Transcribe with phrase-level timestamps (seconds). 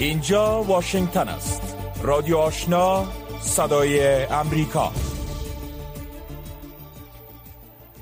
[0.00, 1.76] اینجا واشنگتن است.
[2.02, 3.06] رادیو آشنا
[3.40, 4.92] صدای امریکا.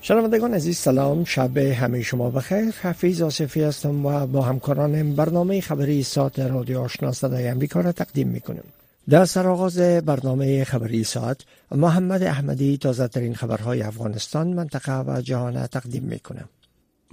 [0.01, 1.25] شنوندگان عزیز سلام.
[1.25, 2.75] شب همه شما بخیر.
[2.83, 8.29] حفیظ آصفی هستم و با همکارانم برنامه خبری ساعت رادیو آشنا صدای امریکا را تقدیم
[8.29, 8.65] می‌کنم
[9.09, 11.41] در سرآغاز برنامه خبری ساعت
[11.73, 16.49] محمد احمدی تازه ترین خبرهای افغانستان منطقه و جهان تقدیم می‌کنم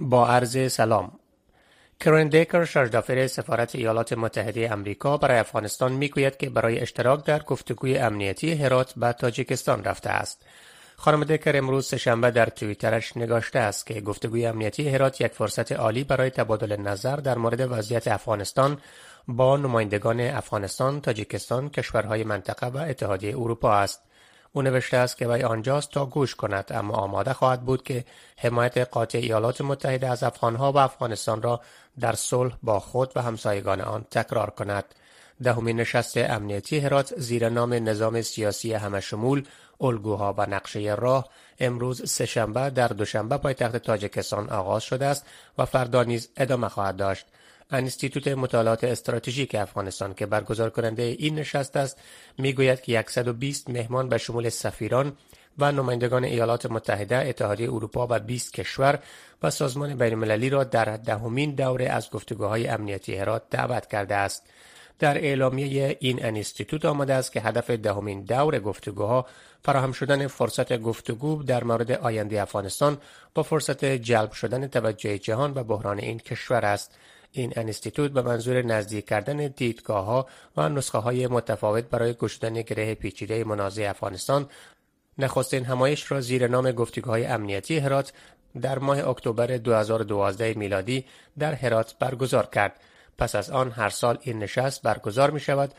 [0.00, 1.12] با عرض سلام.
[2.00, 7.98] کرن دیکر شارژدافر سفارت ایالات متحده امریکا برای افغانستان می‌گوید که برای اشتراک در گفتگوی
[7.98, 10.46] امنیتی هرات به تاجیکستان رفته است
[10.96, 16.04] خانم دکر امروز سهشنبه در توییترش نگاشته است که گفتگوی امنیتی هرات یک فرصت عالی
[16.04, 18.78] برای تبادل نظر در مورد وضعیت افغانستان
[19.28, 24.05] با نمایندگان افغانستان، تاجیکستان، کشورهای منطقه و اتحادیه اروپا است.
[24.56, 28.04] او نوشته است که وی آنجاست تا گوش کند اما آماده خواهد بود که
[28.36, 31.60] حمایت قاطع ایالات متحده از افغانها و افغانستان را
[32.00, 34.84] در صلح با خود و همسایگان آن تکرار کند.
[35.42, 39.44] دهمین نشست امنیتی هرات زیر نام نظام سیاسی همشمول
[39.80, 41.28] الگوها و نقشه راه
[41.60, 45.26] امروز سهشنبه در دوشنبه پایتخت تاجکستان آغاز شده است
[45.58, 47.26] و فردا نیز ادامه خواهد داشت
[47.70, 51.98] انستیتوت مطالعات استراتژیک افغانستان که برگزار کننده این نشست است
[52.38, 55.12] می‌گوید که 120 مهمان به شمول سفیران
[55.58, 58.98] و نمایندگان ایالات متحده، اتحادیه اروپا و 20 کشور
[59.42, 64.46] و سازمان بینالمللی را در دهمین دوره از گفتگوهای امنیتی هرات دعوت کرده است.
[64.98, 69.26] در اعلامیه این انستیتوت آمده است که هدف دهمین دور گفتگوها
[69.62, 72.98] فراهم شدن فرصت گفتگو در مورد آینده افغانستان
[73.34, 76.98] با فرصت جلب شدن توجه جهان و بحران این کشور است.
[77.36, 80.26] این انستیتوت به منظور نزدیک کردن دیدگاه ها
[80.56, 84.48] و نسخه های متفاوت برای گشودن گره پیچیده منازع افغانستان
[85.18, 88.12] نخستین همایش را زیر نام گفتگوهای امنیتی هرات
[88.60, 91.04] در ماه اکتبر 2012 میلادی
[91.38, 92.80] در هرات برگزار کرد.
[93.18, 95.74] پس از آن هر سال این نشست برگزار می شود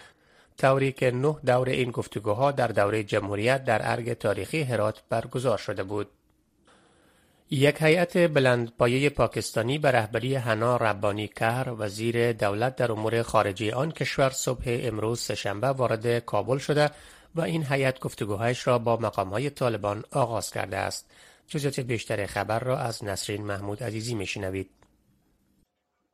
[0.58, 5.84] طوری که نه دور این گفتگوها در دوره جمهوریت در ارگ تاریخی هرات برگزار شده
[5.84, 6.08] بود.
[7.50, 13.92] یک هیئت بلندپایه پاکستانی به رهبری حنا ربانی کر وزیر دولت در امور خارجه آن
[13.92, 16.92] کشور صبح امروز سهشنبه وارد کابل شده
[17.36, 21.12] و این هیئت گفتگوهایش را با مقامهای طالبان آغاز کرده است.
[21.48, 24.70] جزئیات بیشتر خبر را از نسرین محمود عزیزی میشنوید.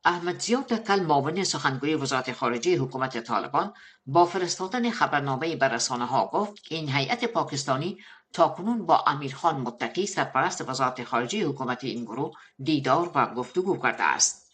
[0.04, 3.74] احمد زیاد کل معاون سخنگوی وزارت خارجه حکومت طالبان
[4.06, 7.98] با فرستادن خبرنامه به رسانه ها گفت این هیئت پاکستانی
[8.34, 14.44] تاکنون با امیرخان متقی سرپرست وزارت خارجه حکومت این گروه دیدار و گفتگو کرده است.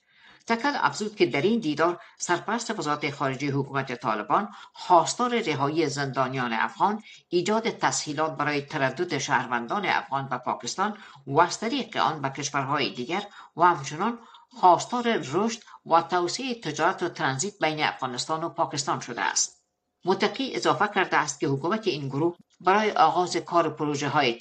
[0.47, 7.03] تکل افزود که در این دیدار سرپرست وزارت خارجه حکومت طالبان خواستار رهایی زندانیان افغان
[7.29, 13.27] ایجاد تسهیلات برای تردد شهروندان افغان و پاکستان و از طریق آن به کشورهای دیگر
[13.57, 14.19] و همچنان
[14.61, 19.60] خواستار رشد و توسعه تجارت و ترانزیت بین افغانستان و پاکستان شده است.
[20.05, 24.39] متقی اضافه کرده است که حکومت این گروه برای آغاز کار پروژه های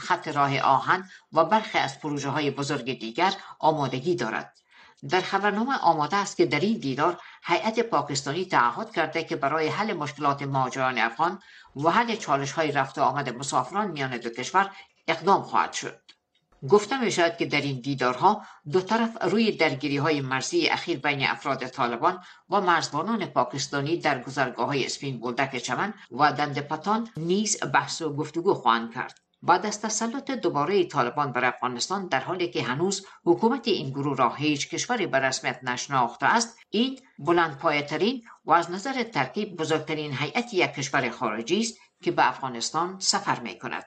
[0.00, 4.58] خط راه آهن و برخی از پروژه های بزرگ دیگر آمادگی دارد.
[5.10, 9.92] در خبرنامه آماده است که در این دیدار هیئت پاکستانی تعهد کرده که برای حل
[9.92, 11.42] مشکلات مهاجران افغان
[11.76, 14.70] و حل چالش های رفت و آمد مسافران میان دو کشور
[15.08, 16.00] اقدام خواهد شد.
[16.68, 18.42] گفته می شود که در این دیدارها
[18.72, 22.18] دو طرف روی درگیری های مرزی اخیر بین افراد طالبان
[22.50, 28.16] و مرزبانان پاکستانی در گذرگاه های اسپین بولدک چمن و دند پتان نیز بحث و
[28.16, 29.18] گفتگو خواهند کرد.
[29.42, 34.34] بعد از تسلط دوباره طالبان بر افغانستان در حالی که هنوز حکومت این گروه را
[34.34, 40.54] هیچ کشوری به رسمیت نشناخته است این بلند ترین و از نظر ترکیب بزرگترین هیئت
[40.54, 43.84] یک کشور خارجی است که به افغانستان سفر می کند.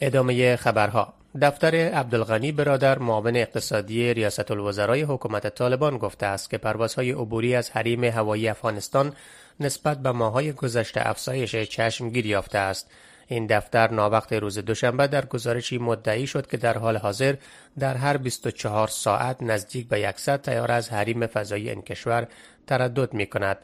[0.00, 7.12] ادامه خبرها دفتر عبدالغنی برادر معاون اقتصادی ریاست الوزرای حکومت طالبان گفته است که پروازهای
[7.12, 9.12] عبوری از حریم هوایی افغانستان
[9.60, 12.90] نسبت به ماهای گذشته افزایش چشمگیر یافته است.
[13.28, 17.34] این دفتر ناوقت روز دوشنبه در گزارشی مدعی شد که در حال حاضر
[17.78, 22.28] در هر 24 ساعت نزدیک به 100 تیاره از حریم فضایی این کشور
[22.66, 23.58] تردد می کند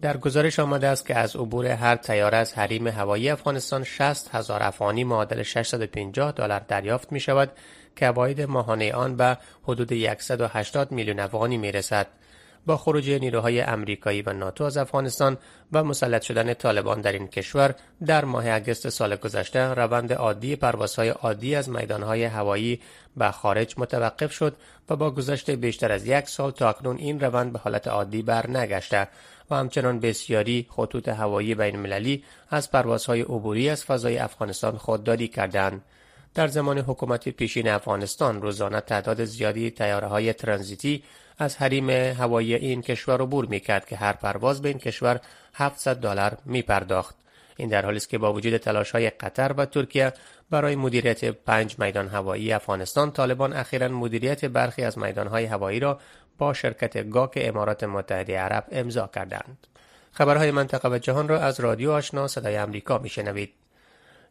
[0.00, 4.62] در گزارش آمده است که از عبور هر تیاره از حریم هوایی افغانستان 60 هزار
[4.62, 7.52] افغانی معادل 650 دلار دریافت می شود
[7.96, 12.06] که عواید ماهانه آن به حدود 180 میلیون افغانی می رسد.
[12.66, 15.36] با خروج نیروهای امریکایی و ناتو از افغانستان
[15.72, 17.74] و مسلط شدن طالبان در این کشور
[18.06, 22.80] در ماه اگست سال گذشته روند عادی پروازهای عادی از میدانهای هوایی
[23.16, 24.56] به خارج متوقف شد
[24.88, 28.50] و با گذشت بیشتر از یک سال تا اکنون این روند به حالت عادی بر
[28.50, 29.08] نگشته
[29.50, 35.82] و همچنان بسیاری خطوط هوایی بین المللی از پروازهای عبوری از فضای افغانستان خودداری کردند.
[36.34, 41.02] در زمان حکومت پیشین افغانستان روزانه تعداد زیادی تیاره های ترانزیتی
[41.38, 45.20] از حریم هوایی این کشور عبور می کرد که هر پرواز به این کشور
[45.54, 47.16] 700 دلار می پرداخت.
[47.56, 50.12] این در حالی است که با وجود تلاش های قطر و ترکیه
[50.50, 56.00] برای مدیریت پنج میدان هوایی افغانستان طالبان اخیرا مدیریت برخی از میدان های هوایی را
[56.38, 59.66] با شرکت گاک امارات متحده عرب امضا کردند.
[60.12, 63.52] خبرهای منطقه و جهان را از رادیو آشنا صدای امریکا میشنوید.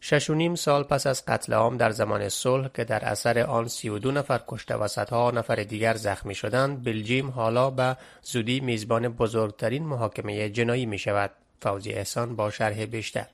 [0.01, 3.67] شش و نیم سال پس از قتل عام در زمان صلح که در اثر آن
[3.67, 8.59] سی و دو نفر کشته و صدها نفر دیگر زخمی شدند بلژیم حالا به زودی
[8.59, 13.25] میزبان بزرگترین محاکمه جنایی می شود فوزی احسان با شرح بیشتر.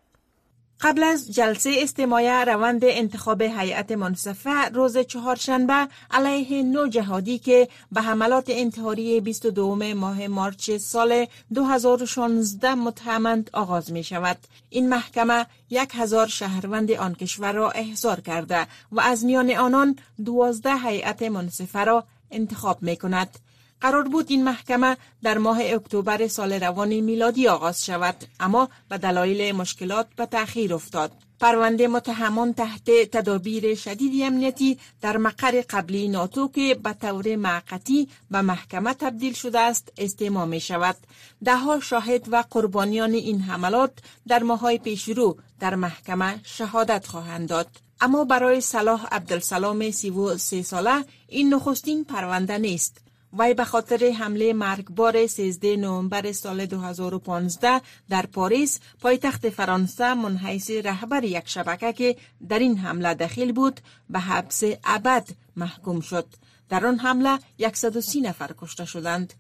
[0.81, 8.02] قبل از جلسه استماع روند انتخاب هیئت منصفه روز چهارشنبه علیه نو جهادی که به
[8.02, 14.38] حملات انتحاری 22 ماه مارچ سال 2016 متهمند آغاز می شود.
[14.70, 19.96] این محکمه یک هزار شهروند آن کشور را احضار کرده و از میان آنان
[20.26, 23.40] دوازده هیئت منصفه را انتخاب می کند.
[23.83, 29.56] قرار بود این محکمه در ماه اکتبر سال روان میلادی آغاز شود اما به دلایل
[29.56, 31.12] مشکلات به تأخیر افتاد.
[31.39, 38.41] پرونده متهمان تحت تدابیر شدید امنیتی در مقر قبلی ناتو که به طور معقتی به
[38.41, 40.97] محکمه تبدیل شده است استماع می شود.
[41.45, 43.91] ده شاهد و قربانیان این حملات
[44.27, 47.68] در ماهای پیشرو در محکمه شهادت خواهند داد.
[48.01, 53.03] اما برای صلاح عبدالسلام 33 ساله این نخستین پرونده نیست.
[53.38, 61.24] وی به خاطر حمله مرگبار 13 نوامبر سال 2015 در پاریس پایتخت فرانسه منحیث رهبر
[61.24, 62.15] یک شبکه که
[62.50, 66.25] در این حمله دخیل بود به حبس ابد محکوم شد.
[66.69, 67.39] در آن حمله
[67.74, 69.33] 130 نفر کشته شدند.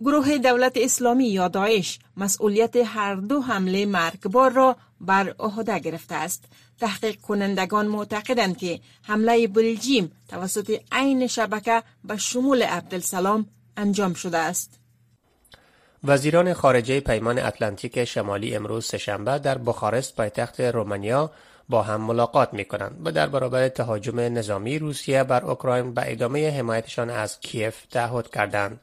[0.00, 6.44] گروه دولت اسلامی یا داعش مسئولیت هر دو حمله مرگبار را بر عهده گرفته است
[6.80, 14.80] تحقیق کنندگان معتقدند که حمله بلژیم توسط عین شبکه به شمول عبدالسلام انجام شده است.
[16.04, 21.30] وزیران خارجه پیمان اتلانتیک شمالی امروز سهشنبه در بخارست پایتخت رومانیا
[21.68, 26.50] با هم ملاقات می کنند و در برابر تهاجم نظامی روسیه بر اوکراین به ادامه
[26.50, 28.80] حمایتشان از کیف تعهد کردند.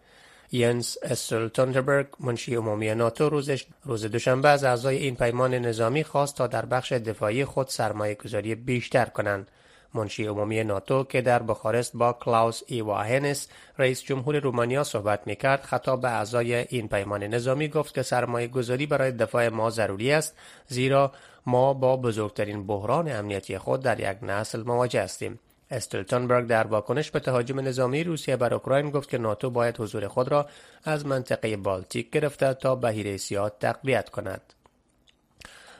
[0.51, 6.47] ینس استولتنبرگ منشی عمومی ناتو روزش روز دوشنبه از اعضای این پیمان نظامی خواست تا
[6.47, 9.51] در بخش دفاعی خود سرمایه گذاری بیشتر کنند.
[9.93, 13.47] منشی عمومی ناتو که در بخارست با کلاوس ایواهنس
[13.77, 18.47] رئیس جمهور رومانیا صحبت می کرد خطاب به اعضای این پیمان نظامی گفت که سرمایه
[18.47, 20.35] گذاری برای دفاع ما ضروری است
[20.67, 21.11] زیرا
[21.45, 25.39] ما با بزرگترین بحران امنیتی خود در یک نسل مواجه هستیم.
[25.71, 30.27] استلتنبرگ در واکنش به تهاجم نظامی روسیه بر اوکراین گفت که ناتو باید حضور خود
[30.27, 30.47] را
[30.83, 34.53] از منطقه بالتیک گرفته تا بهیره سیاه تقویت کند.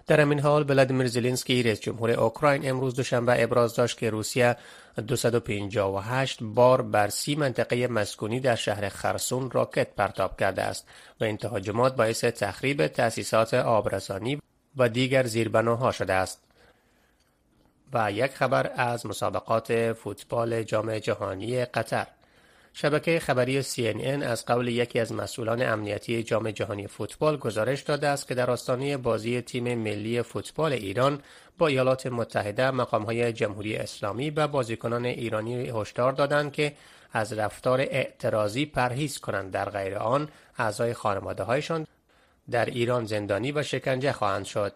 [0.07, 4.55] در همین حال ولادیمیر زلنسکی رئیس جمهور اوکراین امروز دوشنبه ابراز داشت که روسیه
[5.07, 10.87] 258 بار بر سی منطقه مسکونی در شهر خرسون راکت پرتاب کرده است
[11.21, 14.41] و این تهاجمات باعث تخریب تأسیسات آبرسانی
[14.77, 16.46] و دیگر زیربناها شده است.
[17.93, 22.07] و یک خبر از مسابقات فوتبال جام جهانی قطر.
[22.73, 28.27] شبکه خبری CNN از قول یکی از مسئولان امنیتی جام جهانی فوتبال گزارش داده است
[28.27, 31.21] که در آستانه بازی تیم ملی فوتبال ایران
[31.57, 36.73] با ایالات متحده مقامهای جمهوری اسلامی و بازیکنان ایرانی هشدار دادند که
[37.13, 39.51] از رفتار اعتراضی پرهیز کنند.
[39.51, 41.87] در غیر آن اعضای خانواده هایشان
[42.51, 44.73] در ایران زندانی و شکنجه خواهند شد.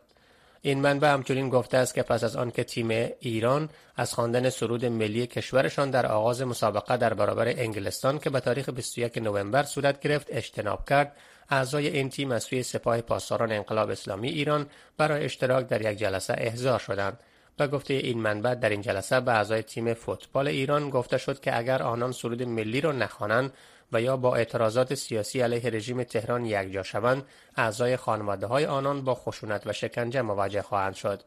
[0.64, 2.90] این منبع همچنین گفته است که پس از آنکه تیم
[3.20, 8.70] ایران از خواندن سرود ملی کشورشان در آغاز مسابقه در برابر انگلستان که به تاریخ
[8.70, 11.16] 21 نوامبر صورت گرفت اجتناب کرد
[11.50, 14.66] اعضای این تیم از سوی سپاه پاسداران انقلاب اسلامی ایران
[14.98, 17.20] برای اشتراک در یک جلسه احضار شدند.
[17.60, 21.58] و گفته این منبع در این جلسه به اعضای تیم فوتبال ایران گفته شد که
[21.58, 23.54] اگر آنان سرود ملی را نخوانند
[23.92, 27.24] و یا با اعتراضات سیاسی علیه رژیم تهران یکجا شوند
[27.56, 31.24] اعضای خانواده های آنان با خشونت و شکنجه مواجه خواهند شد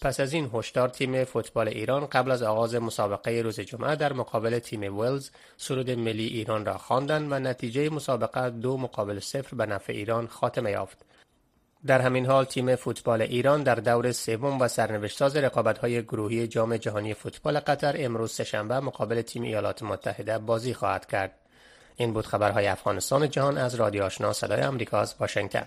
[0.00, 4.58] پس از این هشدار تیم فوتبال ایران قبل از آغاز مسابقه روز جمعه در مقابل
[4.58, 9.92] تیم ولز سرود ملی ایران را خواندند و نتیجه مسابقه دو مقابل صفر به نفع
[9.92, 10.98] ایران خاتمه یافت
[11.86, 17.14] در همین حال تیم فوتبال ایران در دور سوم و سرنوشتساز رقابت‌های گروهی جام جهانی
[17.14, 21.39] فوتبال قطر امروز سهشنبه مقابل تیم ایالات متحده بازی خواهد کرد.
[21.96, 24.32] این بود خبرهای افغانستان جهان از رادیو آشنا.
[24.32, 25.66] صدای آمریکا از واشنگتن.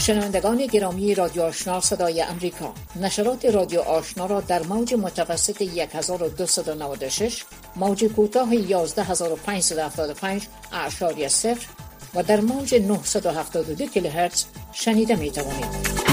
[0.00, 7.44] شنوندگان گرامی رادیو آشنا صدای امریکا نشرات رادیو آشنا را در موج متوسط 1296
[7.76, 11.66] موج کوتاه 11575 اعشاری صفر
[12.14, 16.09] و در موج 972 کیلوهرتز شنیده می توانید.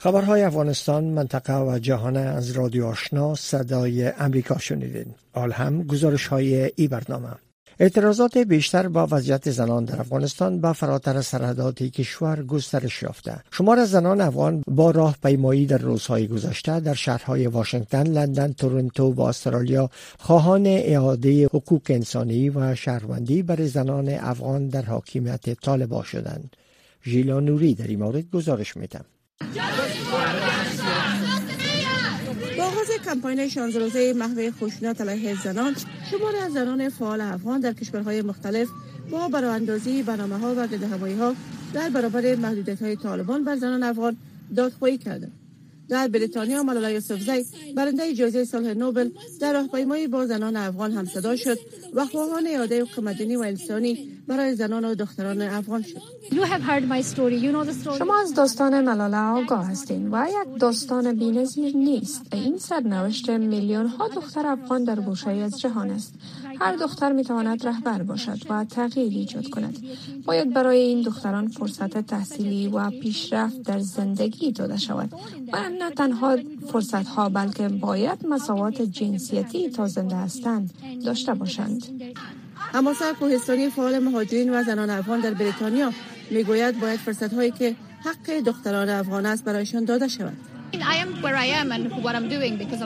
[0.00, 6.70] خبرهای افغانستان منطقه و جهان از رادیو آشنا صدای امریکا شنیدین آل هم گزارش های
[6.76, 7.28] ای برنامه
[7.80, 14.20] اعتراضات بیشتر با وضعیت زنان در افغانستان با فراتر سرحدات کشور گسترش یافته شمار زنان
[14.20, 20.66] افغان با راه پیمایی در روزهای گذشته در شهرهای واشنگتن، لندن، تورنتو و استرالیا خواهان
[20.66, 26.56] اعاده حقوق انسانی و شهروندی برای زنان افغان در حاکمیت طالبا شدند.
[27.04, 29.04] ژیلا نوری در این مورد گزارش میدم.
[32.58, 35.76] با آغاز کمپاین 16 روزه محو خشونت علیه زنان
[36.10, 38.68] شمار از زنان فعال افغان در کشورهای مختلف
[39.10, 41.34] با براندازی برنامه ها و گردهمایی ها
[41.74, 44.16] در برابر محدودیت های طالبان بر زنان افغان
[44.56, 45.32] دادخواهی کردند.
[45.88, 47.44] در بریتانیا ملالا یوسفزی
[47.76, 51.58] برنده جایزه صلح نوبل در راهپیمایی با زنان افغان هم صدا شد
[51.94, 56.02] و خواهان اعاده حقوق مدنی و انسانی برای زنان و دختران افغان شد.
[57.98, 62.22] شما از داستان ملالا آگاه هستین و یک داستان بینظیر نیست.
[62.32, 66.14] این سرنوشت میلیون ها دختر افغان در گوشه از جهان است.
[66.60, 69.78] هر دختر می تواند رهبر باشد و تغییر ایجاد کند.
[70.24, 75.12] باید برای این دختران فرصت تحصیلی و پیشرفت در زندگی داده شود
[75.52, 76.36] و نه تنها
[76.72, 80.70] فرصت ها بلکه باید مساوات جنسیتی تا زنده هستند
[81.04, 81.82] داشته باشند.
[82.58, 85.92] هماسر کوهستانی فعال مهاجرین و زنان افغان در بریتانیا
[86.30, 90.36] می‌گوید باید فرصت هایی که حق دختران افغان است برایشان داده شود.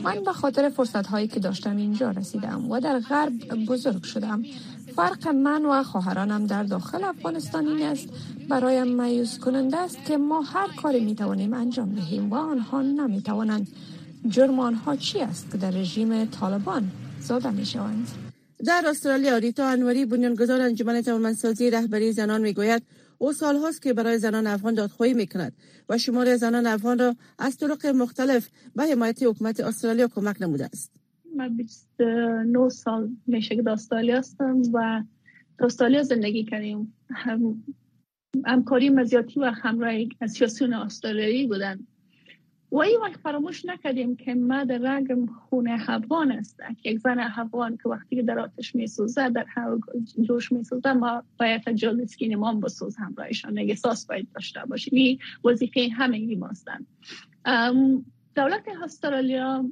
[0.01, 3.33] من به خاطر فرصت هایی که داشتم اینجا رسیدم و در غرب
[3.67, 4.43] بزرگ شدم.
[4.97, 8.09] فرق من و خواهرانم در داخل افغانستان این است.
[8.49, 13.23] برایم مایوس کننده است که ما هر کاری می توانیم انجام دهیم و آنها نمی
[13.23, 13.69] توانند
[14.29, 18.09] جرم آنها چی است که در رژیم طالبان زاده می شوند
[18.67, 22.83] در استرالیا ریتا انوری بنیانگذار انجمن توانمندسازی رهبری زنان می‌گوید
[23.23, 25.53] او سالهاست که برای زنان افغان دادخواهی می کند
[25.89, 30.93] و شمار زنان افغان را از طرق مختلف به حمایت حکومت استرالیا کمک نموده است.
[31.37, 35.03] من 29 سال میشه که استرالیا هستم و
[35.59, 37.65] استرالیا زندگی کردیم هم
[38.45, 41.87] همکاری مزیاتی و همراه از سیاسیون استرالیایی بودن
[42.73, 46.61] و این وقت فراموش نکردیم که ما در رنگ خونه افغان است.
[46.85, 49.47] یک زن افغان که وقتی در آتش می سوزه در
[50.23, 52.97] جوش می سوزه ما باید جالسکین ما بسوز.
[52.97, 54.95] همراهشان احساس باید داشته باشیم.
[54.95, 56.87] این وظیفه همه ماستن
[58.37, 59.65] دولت استرالیا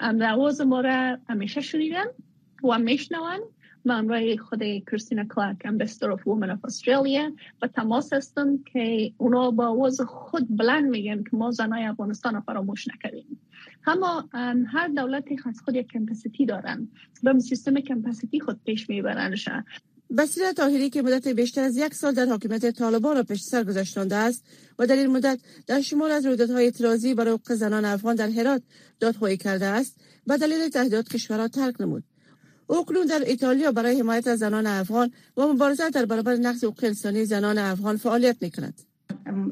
[0.00, 2.04] امروز ما را همیشه شنیدن
[2.70, 3.42] و میشنوند
[3.84, 4.60] من رای خود
[4.90, 10.56] کریستینا کلارک امبستر اف وومن اف استرالیا و تماس هستم که اونا با آواز خود
[10.56, 13.40] بلند میگن که ما زنای افغانستان فراموش نکردیم.
[13.86, 14.28] اما
[14.72, 16.88] هر دولتی خاص خود یک کمپاسیتی دارن.
[17.22, 19.64] به سیستم کمپاسیتی خود پیش میبرنشن
[20.18, 24.16] بسیر تاهری که مدت بیشتر از یک سال در حاکمیت طالبان را پشت سر گذاشتانده
[24.16, 24.44] است
[24.78, 28.62] و در این مدت در شمال از رویدادهای اعتراضی برای حقوق زنان افغان در هرات
[29.00, 32.04] دادخواهی کرده است و دلیل تهدیدات کشورها ترک نمود.
[32.66, 37.24] او در ایتالیا برای حمایت از زنان افغان و مبارزه در برابر نقض حقوق انسانی
[37.24, 38.80] زنان افغان فعالیت می‌کند.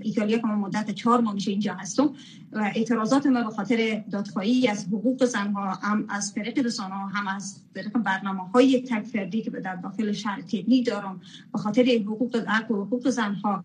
[0.00, 2.14] ایتالیا که من مدت چهار ماه میشه اینجا هستم
[2.52, 7.56] و اعتراضات ما به خاطر دادخواهی از حقوق زنها هم از طریق رسانه هم از
[7.74, 11.20] طریق برنامه های تک فردی که در داخل شهر تبنی دارم
[11.52, 13.64] به خاطر حقوق و حقوق زنها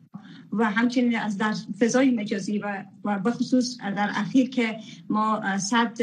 [0.53, 4.77] و همچنین از در فضای مجازی و و بخصوص در اخیر که
[5.09, 5.97] ما صد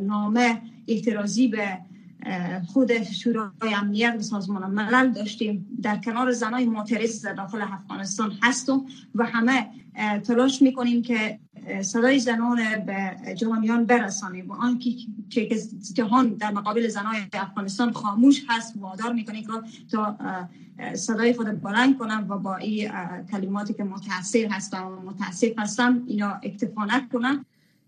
[0.00, 1.78] نامه اعتراضی به
[2.66, 5.78] خود شورای امنیت و سازمان ملل داشتیم.
[5.82, 9.66] در کنار زنای معترض در داخل افغانستان هستم و همه
[10.24, 11.38] تلاش می‌کنیم که
[11.82, 14.90] صدای زنان به جهانیان برسانیم و آنکه
[15.30, 15.48] که
[15.92, 19.52] جهان در مقابل زنای افغانستان خاموش هست وادار می‌کنیم که
[19.90, 20.18] تا
[20.94, 22.90] صدای خود بلند کنم و با این
[23.30, 27.44] کلماتی که متاثر هستم و متاسف هستم اینا اکتفا نکنم.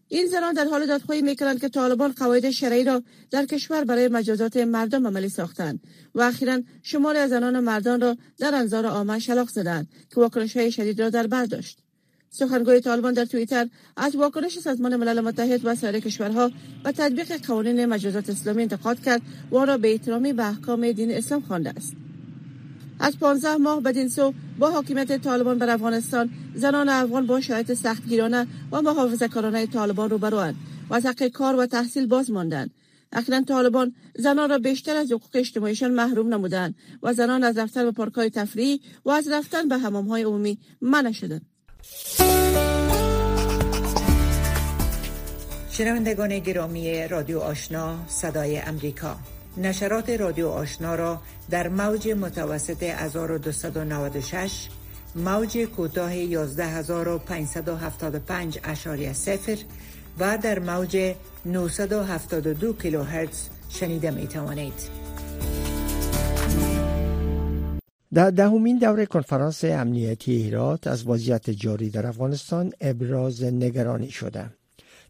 [0.08, 4.56] این زنان در حال دادخواهی می‌کنند که طالبان قواعد شرعی را در کشور برای مجازات
[4.56, 5.80] مردم عملی ساختند
[6.14, 10.56] و اخیرا شمار از زنان و مردان را در انظار عامه شلاق زدند که واکنش
[10.56, 11.78] های شدید را در بر داشت.
[12.30, 16.50] سخنگوی طالبان در توییتر از واکنش سازمان ملل متحد و سایر کشورها
[16.84, 21.10] و تطبیق قوانین مجازات اسلامی انتقاد کرد و آن را به احترامی به احکام دین
[21.10, 22.07] اسلام خوانده است.
[23.00, 28.46] از 15 ماه بدین سو با حاکمیت طالبان بر افغانستان زنان افغان با شرایط سختگیرانه
[28.72, 30.54] و محافظه کارانه طالبان روبروند
[30.90, 32.70] و از حق کار و تحصیل باز ماندند.
[33.12, 37.90] اخیرا طالبان زنان را بیشتر از حقوق اجتماعیشان محروم نمودند و زنان از رفتن به
[37.90, 41.42] پارکهای تفریحی و از رفتن به های عمومی منع شدند.
[45.70, 49.16] شنوندگان گرامی رادیو آشنا صدای امریکا.
[49.58, 54.68] نشرات رادیو آشنا را در موج متوسط 1296
[55.16, 59.58] موج کوتاه 11575 اشاری سفر
[60.18, 61.14] و در موج
[61.46, 65.08] 972 کیلوهرتز شنیده می توانید.
[68.14, 74.57] در دهمین دوره کنفرانس امنیتی هرات از وضعیت جاری در افغانستان ابراز نگرانی شده.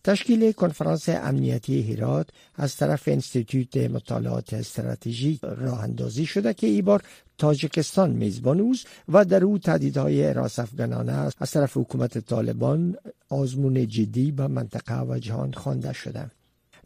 [0.05, 7.02] تشکیل کنفرانس امنیتی هرات از طرف انستیتوت مطالعات استراتژیک راه اندازی شده که ای بار
[7.38, 11.37] تاجکستان میزبان اوست و در او تهدیدهای راس افغانانه است.
[11.40, 12.97] از طرف حکومت طالبان
[13.28, 16.31] آزمون جدی به منطقه و جهان خوانده شده.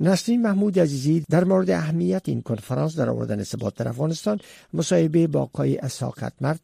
[0.00, 4.40] نسرین محمود عزیزی در مورد اهمیت این کنفرانس در آوردن ثبات در افغانستان
[4.74, 6.60] مصاحبه با آقای اساقت مرد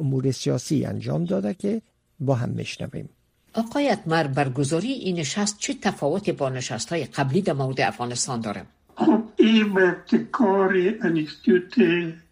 [0.00, 1.82] امور سیاسی انجام داده که
[2.20, 3.08] با هم میشنویم.
[3.54, 8.64] آقای اتمر برگزاری این نشست چه تفاوتی با نشست های قبلی در مورد افغانستان داره؟
[8.96, 11.74] خب این به ابتکار انستیتوت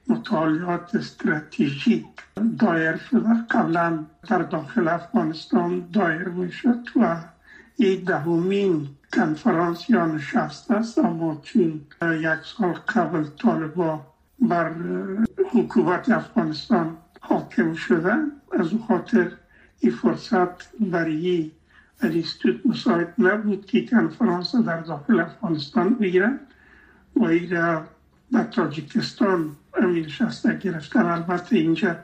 [0.09, 2.07] مطالعات استراتژیک
[2.59, 7.17] دایر شده قبلا در داخل افغانستان دایر می‌شد و
[7.77, 14.01] این دهمین کنفرانس یا نشست است اما چون یک سال قبل طالبا
[14.41, 14.73] بر
[15.53, 18.15] حکومت افغانستان حاکم شده
[18.59, 19.33] از خاطر
[19.81, 21.51] این فرصت برای
[22.01, 26.41] انستیتوت مساعد نبود که کنفرانس در داخل افغانستان بگیرن
[27.17, 27.81] و ایره
[28.33, 31.97] در تاجیکستان امیر شسته گرفتن البته اینجا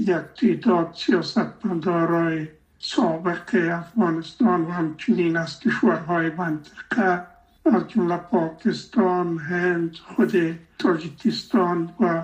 [0.00, 2.48] یک تعداد سیاست مدارای
[2.78, 7.26] سابق افغانستان و همچنین از کشورهای منطقه
[7.64, 12.22] از جمله پاکستان، هند، خود تاجیکستان و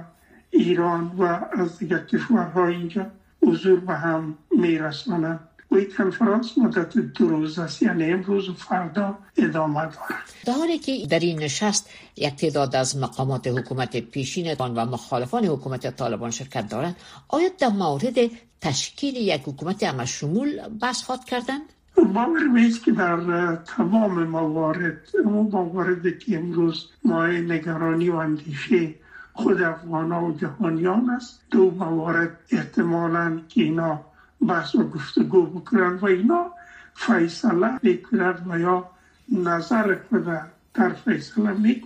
[0.51, 3.07] ایران و از دیگر کشورهای اینجا
[3.43, 7.83] حضور به هم میرسانند و این کنفرانس مدت دو روز است.
[7.83, 10.35] یعنی امروز و فردا ادامه دارد.
[10.47, 15.97] در حالی که در این نشست یک تعداد از مقامات حکومت پیشین و مخالفان حکومت
[15.97, 16.97] طالبان شرکت دارند
[17.29, 18.31] آیا در مورد
[18.61, 21.63] تشکیل یک حکومت همه شمول بحث خواد کردند؟
[21.97, 28.95] باور میست که در تمام موارد اون مواردی که امروز مای نگرانی و اندیشه
[29.43, 31.41] خود افغان و جهانیان است.
[31.51, 34.01] دو موارد احتمالا که اینا
[34.49, 36.47] بحث و گفتگو بکنن و اینا
[36.95, 38.91] فیصله بکنن و یا
[39.29, 40.27] نظر خود
[40.75, 41.83] در فیصله می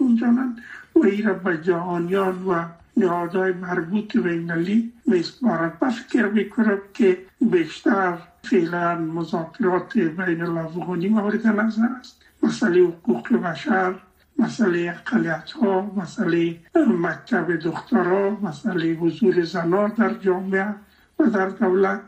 [0.97, 2.65] و ایرا به جهانیان و
[2.97, 11.47] نهادهای مربوط به نلی میسپارند من فکر می‌کنم که بیشتر فعلا مذاکرات بین الافغانی مورد
[11.47, 12.23] نظر است.
[12.43, 13.95] مسئله حقوق بشر
[14.39, 20.75] مسئله اقلیت ها مسئله مکتب دخترها مسئله حضور زنان در جامعه
[21.19, 22.01] و در دولت.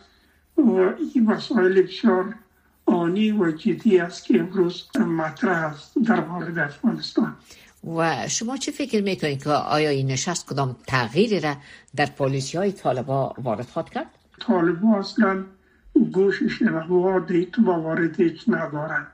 [0.58, 0.70] و
[1.14, 2.34] این مسائل بسیار
[2.86, 7.36] آنی و جدی است که امروز مطرح است در مورد افغانستان.
[7.96, 11.54] و شما چه فکر می‌کنید که آیا این نشست کدام تغییری را
[11.96, 14.06] در پالیسی های طالبا وارد خواهد کرد؟
[14.40, 15.44] طالبا اصلا
[16.12, 19.06] گوش شنوا دیت و وارد هیچ ندارند.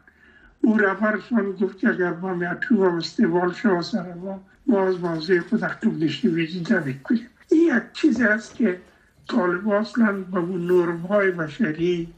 [0.62, 5.64] او رفرشان گفت که اگر ما میتو و استوال شو سر ما باز موضوع خود
[5.64, 5.92] اکتب
[6.25, 8.81] ویدی بکنیم این یک چیز است که
[9.29, 12.09] طالب اصلا به نرم های بشری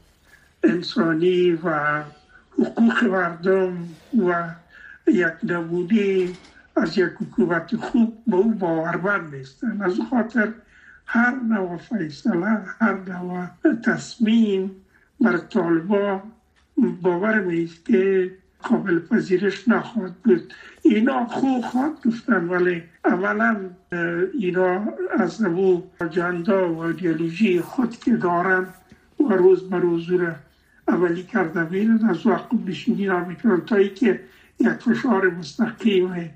[0.63, 2.01] انسانی و
[2.59, 3.77] حقوق مردم
[4.27, 4.49] و
[5.07, 6.29] یک نمونه
[6.75, 9.81] از یک حکومت خوب به او باورمند نیستن.
[9.81, 10.53] از خاطر
[11.05, 13.47] هر نوع فیصله هر نوع
[13.85, 14.71] تصمیم
[15.21, 16.23] بر طالبا
[16.77, 18.31] باور میست که
[18.63, 20.53] قابل پذیرش نخواهد بود.
[20.81, 23.69] اینا خوب خواهد گفتن ولی اولا
[24.39, 24.85] اینا
[25.17, 28.67] از او اجندا و ایدئولوژی خود که دارن
[29.19, 30.07] و روز به روز
[30.87, 34.19] اولی کرده میرن از وقت نشینی را می‌کنن تا که
[34.59, 36.29] یک فشار مستقیم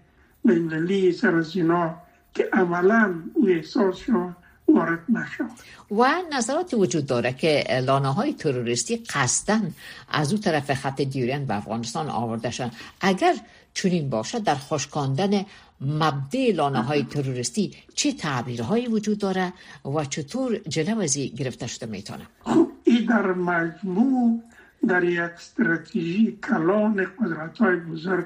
[0.46, 1.96] بینلی سر از اینا
[2.34, 4.36] که عملا او احساس شد
[4.76, 5.50] وارد نشد
[5.92, 9.74] و نظراتی وجود داره که لانه های تروریستی قصدن
[10.10, 13.34] از او طرف خط دیورین به افغانستان آورده شد اگر
[13.74, 15.46] چنین باشد در خوشکاندن
[15.82, 19.54] مبدع لانه های تروریستی چه تعبیرهایی وجود داره
[19.96, 24.44] و چطور جلو از گرفته شده می‌تونه؟ خب این در مجموع
[24.88, 28.26] در یک استراتژی کلان قدرت های بزرگ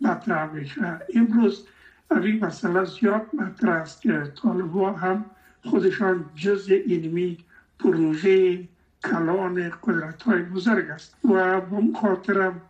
[0.00, 1.00] مطرح میشه.
[1.14, 1.64] امروز
[2.10, 5.24] این مسئله زیاد مطرح است که طالبا هم
[5.70, 7.38] خودشان جز اینمی
[7.78, 8.58] پروژه
[9.04, 12.60] کلان قدرت های بزرگ است و به خاطرم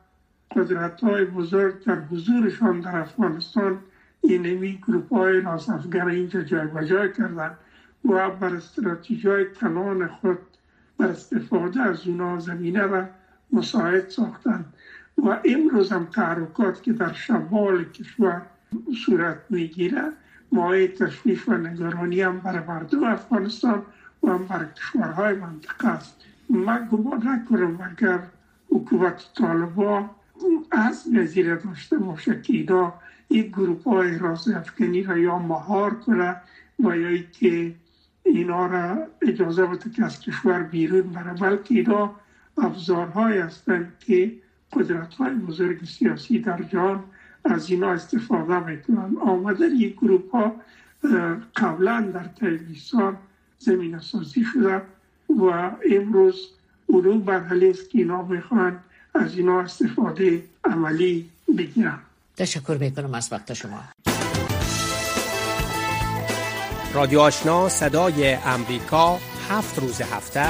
[0.56, 3.78] قدرت های بزرگ در حضورشان در افغانستان
[4.20, 7.56] اینمی گروپ های ناس افغان اینجا جای بجای کردن
[8.04, 10.38] و بر استراتیجی های کلان خود
[10.98, 13.06] بر استفاده از اونا زمینه و
[13.52, 14.64] مساعد ساختن
[15.18, 18.42] و امروز هم تحرکات که در شمال کشور
[19.04, 20.12] صورت می‌گیره
[20.52, 23.82] مای تشویش و نگرانی هم برای مردم افغانستان
[24.22, 26.16] و و بر کشورهای منطقه است.
[26.50, 28.20] من گمان نکنم اگر
[28.70, 30.10] حکومت طالبا
[30.70, 32.94] از نظیر داشته باشه که اینا
[33.28, 36.36] این گروپ های راست افغانی را یا مهار کنه
[36.78, 37.74] و یا که
[38.22, 42.14] اینا را اجازه بده که از کشور بیرون بره بلکه اینا
[42.58, 44.32] ابزارهای هستند که
[44.72, 47.04] قدرت های بزرگ سیاسی در جان
[47.50, 49.16] از اینا استفاده می‌کنن.
[49.26, 50.52] آمدن یک گروپ ها
[51.56, 53.16] قبلا در تلویزیون
[53.58, 54.82] زمین سازی شده
[55.28, 56.48] و امروز
[56.86, 58.78] اونو برحلی است که اینا می‌خوان
[59.14, 61.98] از اینا استفاده عملی بگیرن.
[62.36, 63.80] تشکر می‌کنم از وقت شما.
[66.94, 69.18] رادیو آشنا صدای امریکا
[69.50, 70.46] هفت روز هفته.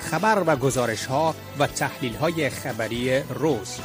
[0.00, 3.80] خبر و گزارش ها و تحلیل های خبری روز.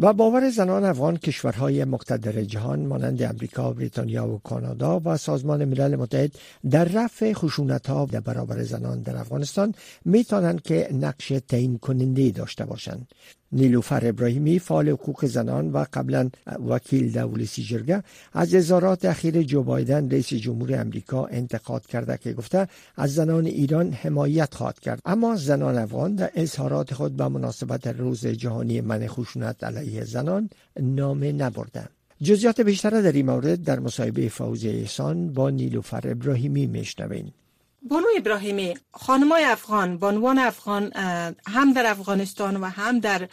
[0.00, 5.96] و باور زنان افغان کشورهای مقتدر جهان مانند امریکا، بریتانیا و کانادا و سازمان ملل
[5.96, 6.34] متحد
[6.70, 10.24] در رفع خشونت ها در برابر زنان در افغانستان می
[10.64, 13.08] که نقش تعیین کننده داشته باشند.
[13.52, 16.30] نیلوفر ابراهیمی فعال حقوق زنان و قبلا
[16.68, 22.68] وکیل دولسی جرگه از اظهارات اخیر جو بایدن رئیس جمهور امریکا انتقاد کرده که گفته
[22.96, 25.00] از زنان ایران حمایت خواهد کرد.
[25.04, 31.32] اما زنان افغان در اظهارات خود به مناسبت روز جهانی من خشونت علیه زنان نامه
[31.32, 31.90] نبردند.
[32.22, 37.32] جزیات بیشتر در این مورد در مصاحبه فوزی احسان با نیلوفر ابراهیمی میشنویم
[37.88, 40.92] بانو ابراهیمی خانمای افغان بانوان افغان
[41.46, 43.28] هم در افغانستان و هم در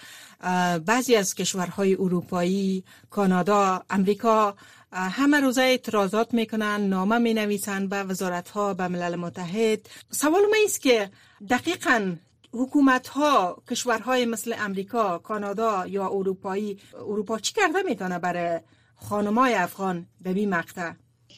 [0.79, 4.55] بعضی از کشورهای اروپایی کانادا امریکا
[4.91, 9.79] همه روزه اعتراضات می‌کنن نامه می نویسن به وزارت ها به ملل متحد.
[10.11, 11.09] سوال ما است که
[11.49, 12.15] دقیقا
[12.51, 18.59] حکومت ها کشورهای مثل امریکا کانادا یا اروپایی اروپا چی کرده می‌تونه برای
[18.95, 20.91] خانمای افغان در این مقطع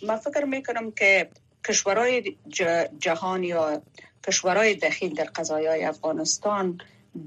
[0.08, 1.30] من فکر می‌کنم که
[1.68, 2.36] کشورهای
[3.00, 3.82] جهان یا
[4.28, 6.82] کشورهای دخیل در قضایای افغانستان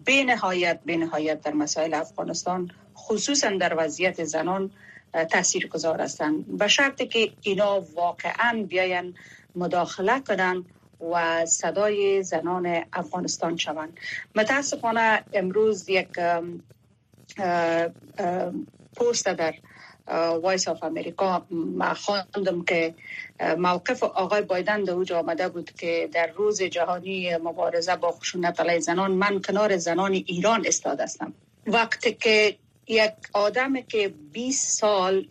[0.04, 4.70] به نهایت به نهایت در مسائل افغانستان خصوصا در وضعیت زنان
[5.30, 6.58] تاثیر گذار هستند.
[6.58, 9.14] به شرطی که اینا واقعا بیاین
[9.56, 10.64] مداخله کنند
[11.12, 13.96] و صدای زنان افغانستان شوند.
[14.34, 16.08] متاسفانه امروز یک
[18.96, 19.54] پست در
[20.42, 22.94] Voice of America ما خواندم که
[23.58, 28.80] موقف آقای بایدن در اوج آمده بود که در روز جهانی مبارزه با خشونت علیه
[28.80, 31.32] زنان من کنار زنان ایران استاد هستم.
[31.66, 35.26] وقتی که یک آدم که 20 سال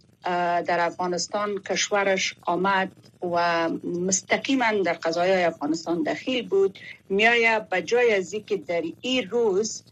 [0.67, 2.91] در افغانستان کشورش آمد
[3.33, 9.83] و مستقیما در قضایای افغانستان دخیل بود میایه به جای از اینکه در این روز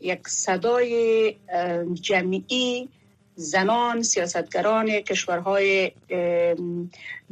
[0.00, 1.34] یک صدای
[1.94, 2.88] جمعی
[3.36, 5.92] زنان سیاستگران کشورهای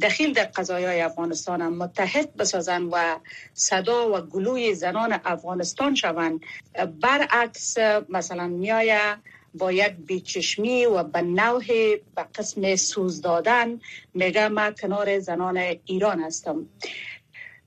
[0.01, 3.19] دخیل در قضایای افغانستان متحد بسازند و
[3.53, 6.39] صدا و گلوی زنان افغانستان شوند.
[7.01, 7.77] برعکس
[8.09, 8.99] مثلا میایه
[9.53, 11.65] با یک بیچشمی و به نوع
[12.15, 13.79] به قسم سوز دادن
[14.13, 16.65] میگه ما کنار زنان ایران هستم.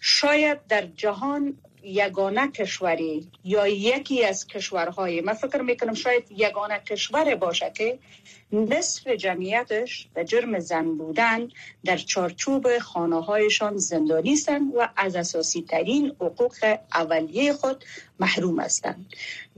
[0.00, 7.34] شاید در جهان یگانه کشوری یا یکی از کشورهای من فکر می‌کنم شاید یگانه کشور
[7.34, 7.98] باشه که
[8.52, 11.48] نصف جمعیتش به جرم زن بودن
[11.84, 17.84] در چارچوب خانه هایشان زندانی هستند و از اساسی ترین حقوق اولیه خود
[18.20, 19.06] محروم هستند.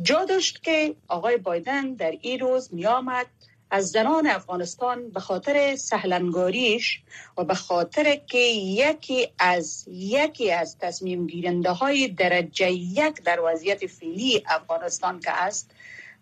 [0.03, 3.27] جا داشت که آقای بایدن در این روز می آمد
[3.71, 7.01] از زنان افغانستان به خاطر سهلنگاریش
[7.39, 13.87] و به خاطر که یکی از یکی از تصمیم گیرنده های درجه یک در وضعیت
[13.87, 15.71] فعلی افغانستان که است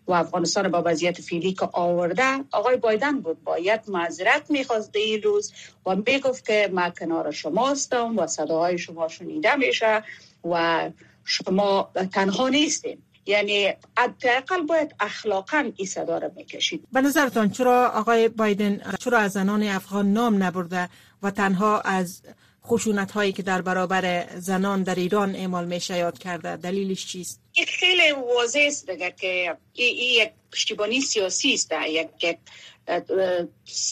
[0.07, 3.43] و افغانستان با وضعیت فعلی که آورده آقای بایدن بود.
[3.43, 5.53] باید معذرت می‌خواست این روز
[5.85, 10.03] و می‌گفت که ما کنار شما هستم و صداهای شما شنیده میشه
[10.51, 10.89] و
[11.23, 13.03] شما تنها نیستیم.
[13.25, 16.87] یعنی حداقل باید اخلاقا این صدا رو می‌کشید.
[16.93, 20.89] به نظرتان چرا آقای بایدن چرا از زنان افغان نام نبرده
[21.23, 22.21] و تنها از
[22.67, 27.65] خشونت هایی که در برابر زنان در ایران اعمال میشه یاد کرده دلیلش چیست؟ این
[27.65, 32.37] خیلی واضح است دیگه که این یک پشتیبانی سیاسی است یک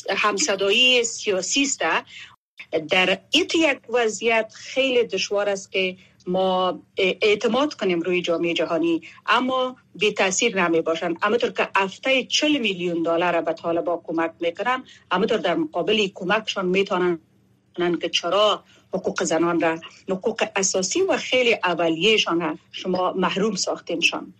[0.10, 1.82] همصدایی سیاسی است.
[2.90, 9.76] در این یک وضعیت خیلی دشوار است که ما اعتماد کنیم روی جامعه جهانی اما
[9.96, 11.14] بی تاثیر نمی باشن.
[11.14, 17.20] طور که هفته 40 میلیون دلار به طالبا کمک می‌کنن طور در مقابل کمکشان می‌تونن
[18.02, 24.34] که چرا حقوق زنان را حقوق اساسی و خیلی اولیهشان شما محروم ساختیمشان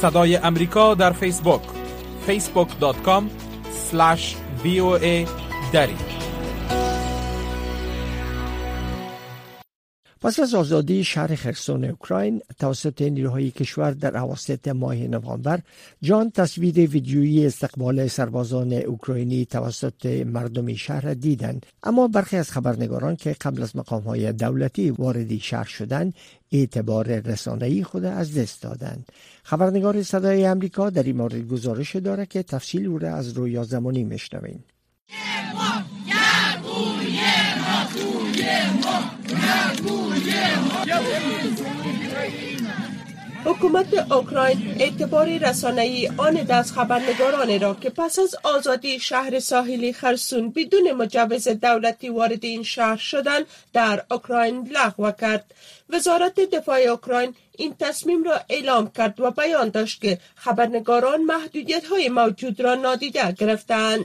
[0.00, 1.62] صدای امریکا در فیسبوک
[2.28, 3.24] facebook.com
[4.64, 5.26] voa
[5.72, 6.17] دری.
[10.20, 15.60] پس از آزادی شهر خرسون اوکراین توسط نیروهای کشور در اواسط ماه نوامبر
[16.02, 23.36] جان تصویر ویدیویی استقبال سربازان اوکراینی توسط مردم شهر دیدند اما برخی از خبرنگاران که
[23.40, 26.14] قبل از مقام های دولتی واردی شهر شدند
[26.52, 29.12] اعتبار رسانه‌ای خود از دست دادند.
[29.42, 34.04] خبرنگار صدای امریکا در این مورد گزارش دارد که تفصیل او را از رویا زمانی
[34.04, 34.64] میشنویم.
[43.44, 50.50] حکومت اوکراین اعتبار رسانه‌ای آن دست خبرنگاران را که پس از آزادی شهر ساحلی خرسون
[50.50, 53.40] بدون مجوز دولتی وارد این شهر شدن
[53.72, 55.44] در اوکراین لغو کرد.
[55.90, 62.08] وزارت دفاع اوکراین این تصمیم را اعلام کرد و بیان داشت که خبرنگاران محدودیت های
[62.08, 64.04] موجود را نادیده گرفتند.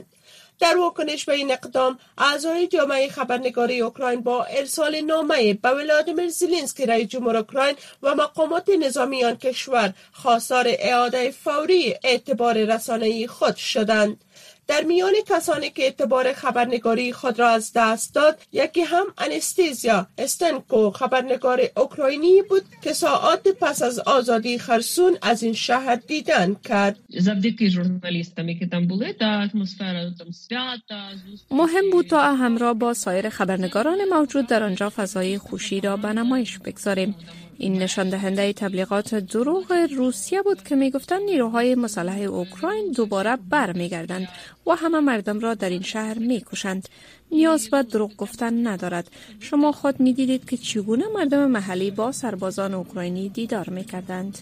[0.60, 6.86] در واکنش به این اقدام اعضای جامعه خبرنگاری اوکراین با ارسال نامه به ولادیمیر زلنسکی
[6.86, 14.24] رئیس جمهور اوکراین و مقامات نظامی آن کشور خواستار اعاده فوری اعتبار رسانه‌ای خود شدند.
[14.66, 20.90] در میان کسانی که اعتبار خبرنگاری خود را از دست داد یکی هم انستیزیا استنکو
[20.90, 26.98] خبرنگار اوکراینی بود که ساعات پس از آزادی خرسون از این شهر دیدن کرد.
[31.50, 36.58] مهم بود تا همراه با سایر خبرنگاران موجود در آنجا فضای خوشی را به نمایش
[36.58, 37.14] بگذاریم.
[37.58, 44.28] این نشان دهنده تبلیغات دروغ روسیه بود که می‌گفتند نیروهای مسلح اوکراین دوباره برمیگردند
[44.66, 46.88] و همه مردم را در این شهر می‌کشند.
[47.32, 49.10] نیاز به دروغ گفتن ندارد.
[49.40, 54.38] شما خود می‌دیدید که چگونه مردم محلی با سربازان اوکراینی دیدار می‌کردند.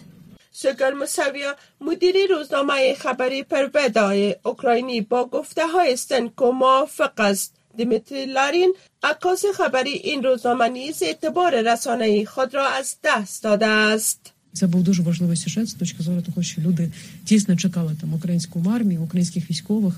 [0.51, 7.62] سگل مسویا مدیر روزنامه خبری پرودای اوکراینی با گفته های استنکو موافق است.
[7.76, 14.32] دیمیتری لارین عکاس خبری این روزنامه نیز اعتبار رسانه خود را از دست داده است
[14.52, 16.90] Це був дуже важливий сюжет з точки зору того, що люди
[17.24, 19.94] дійсно чекали там українську армію, українських військових.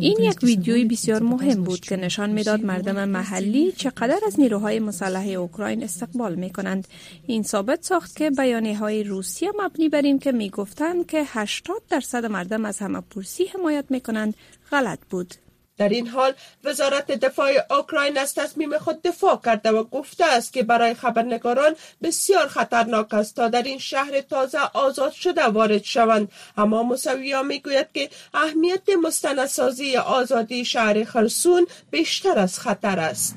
[0.00, 5.26] این یک ویدیوی بسیار مهم بود که نشان میداد مردم محلی چقدر از نیروهای مسلح
[5.26, 6.88] اوکراین استقبال می کنند.
[7.26, 11.82] این ثابت ساخت که بیانیه های روسیه مبنی بر این که می گفتند که 80
[11.88, 14.34] درصد مردم از همه پرسی حمایت می کنند
[14.70, 15.34] غلط بود.
[15.77, 16.33] در این حال
[16.63, 22.47] وزارت دفاع اوکراین از تصمیم خود دفاع کرده و گفته است که برای خبرنگاران بسیار
[22.47, 26.31] خطرناک است تا در این شهر تازه آزاد شده وارد شوند.
[26.57, 33.35] اما موسویا می‌گوید که اهمیت مستندسازی آزادی شهر خرسون بیشتر از خطر است.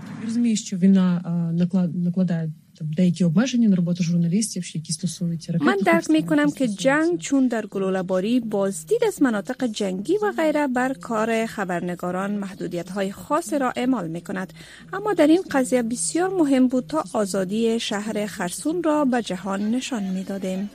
[5.60, 10.66] من درک می کنم که جنگ چون در گلوله‌باری بازدید از مناطق جنگی و غیره
[10.66, 14.52] بر کار خبرنگاران محدودیت های خاص را اعمال می کند
[14.92, 20.02] اما در این قضیه بسیار مهم بود تا آزادی شهر خرسون را به جهان نشان
[20.02, 20.70] می دادیم.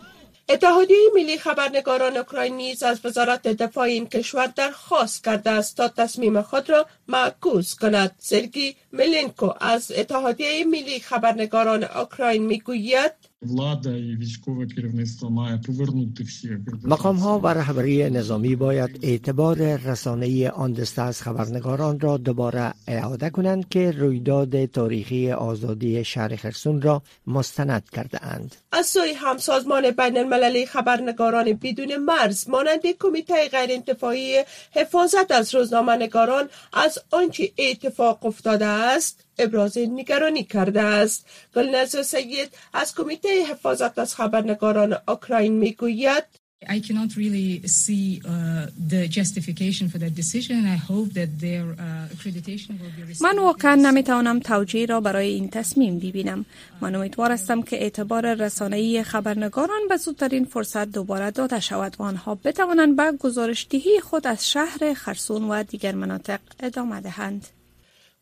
[0.50, 6.42] اتحادیه ملی خبرنگاران اوکراین نیز از وزارت دفاع این کشور درخواست کرده است تا تصمیم
[6.42, 8.16] خود را معکوس کند.
[8.20, 13.14] سرگی ملینکو از اتحادیه ملی خبرنگاران اوکراین می‌گوید
[16.84, 23.30] مقام ها و رهبری نظامی باید اعتبار رسانه آن دسته از خبرنگاران را دوباره اعاده
[23.30, 28.56] کنند که رویداد تاریخی آزادی شهر خرسون را مستند کرده اند.
[28.72, 35.56] از سوی هم سازمان بین المللی خبرنگاران بدون مرز مانند کمیته غیر انتفاعی حفاظت از
[35.56, 44.00] روزنامه‌نگاران از آنچه اتفاق افتاده است ابراز نگرانی کرده است گلناز سید از کمیته حفاظت
[44.00, 46.24] از خبرنگاران اوکراین می‌گوید
[46.66, 51.66] I cannot really see uh, the justification for that decision and I hope that their
[51.74, 56.46] uh, accreditation will be من واقعا نمی‌توانم توجیه را برای این تصمیم ببینم.
[56.82, 62.36] من امیدوار هستم که اعتبار رسانه‌ای خبرنگاران به زودترین فرصت دوباره داده شود و آنها
[62.36, 67.48] بتوانند به گزارشدهی خود از شهر خرسون و دیگر مناطق ادامه دهند.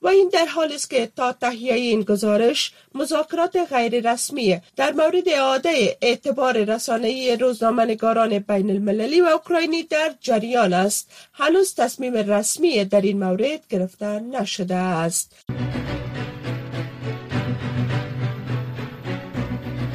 [0.01, 5.29] و این در حال است که تا تهیه این گزارش مذاکرات غیر رسمی در مورد
[5.29, 11.11] اعاده اعتبار رسانه‌ای روزنامه‌نگاران بین المللی و اوکراینی در جریان است.
[11.33, 15.35] هنوز تصمیم رسمی در این مورد گرفته نشده است.